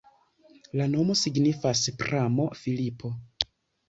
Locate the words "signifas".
1.19-1.83